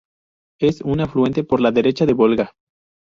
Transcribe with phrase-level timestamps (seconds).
[0.59, 2.53] Es un afluente por la derecha del Volga.